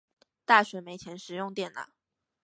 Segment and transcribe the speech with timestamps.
[0.45, 1.85] 大學沒錢時用電腦